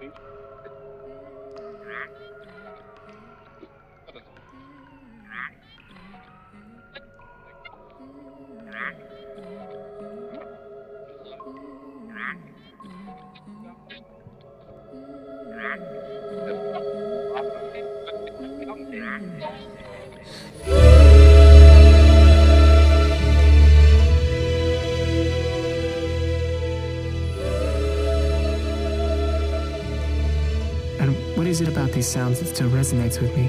[0.00, 0.37] 没。
[31.48, 33.48] Is it about these sounds that still resonates with me?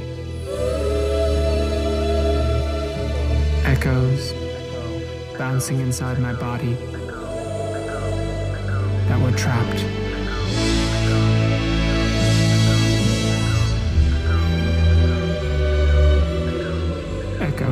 [3.65, 4.33] Echoes
[5.37, 6.73] bouncing inside my body
[9.07, 9.83] that were trapped.
[17.41, 17.69] Echo.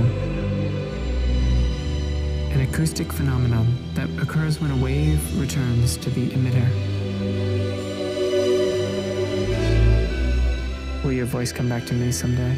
[2.51, 6.96] An acoustic phenomenon that occurs when a wave returns to the emitter.
[11.07, 12.53] Will your voice come back to me someday?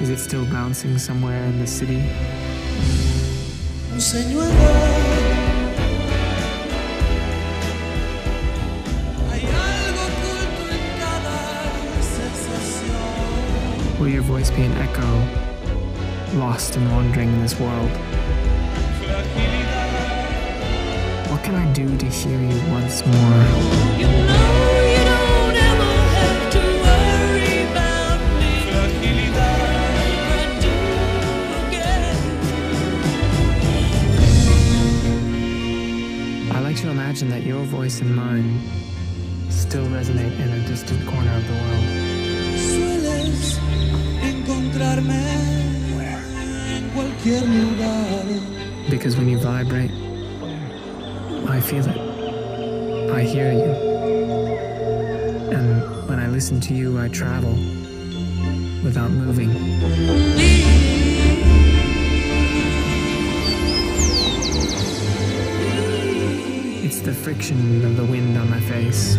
[0.00, 1.96] Is it still bouncing somewhere in the city?
[3.90, 4.52] Un señuelo.
[9.28, 11.36] Hay algo oculto en cada
[12.00, 13.98] sensación.
[13.98, 17.90] Will your voice be an echo, lost and wandering in this world?
[21.48, 23.42] Can I do to hear you once more?
[23.96, 24.52] You know
[24.94, 28.52] you don't ever have to worry about me.
[28.76, 30.76] I do
[31.64, 32.16] again.
[36.52, 38.60] I like to imagine that your voice and mine
[39.48, 41.84] still resonate in a distant corner of the world.
[42.68, 43.58] Sueles
[44.22, 45.24] encontrarme
[46.76, 48.26] en cualquier lugar.
[48.90, 49.90] Because when you vibrate,
[51.48, 53.10] I feel it.
[53.10, 53.72] I hear you.
[55.50, 57.52] And when I listen to you, I travel
[58.84, 59.50] without moving.
[66.84, 69.16] It's the friction of the wind on my face.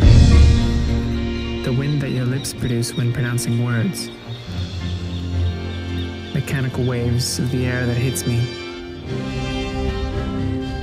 [1.65, 4.09] The wind that your lips produce when pronouncing words.
[6.35, 9.48] Mechanical waves of the air that hits me.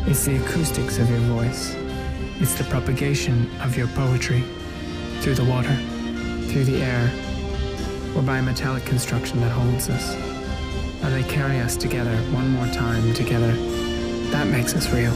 [0.09, 1.75] It's the acoustics of your voice.
[2.39, 4.45] It's the propagation of your poetry
[5.19, 5.75] through the water,
[6.49, 7.11] through the air,
[8.15, 10.15] or by a metallic construction that holds us.
[11.03, 13.53] How they carry us together one more time together.
[14.31, 15.13] That makes us real.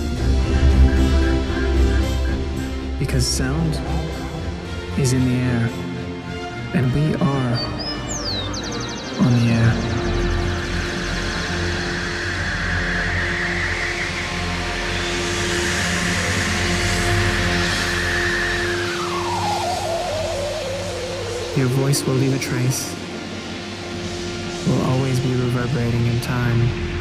[2.98, 3.74] Because sound
[4.98, 5.70] is in the air,
[6.74, 7.89] and we are
[21.60, 22.88] Your voice will leave a trace,
[24.66, 26.99] will always be reverberating in time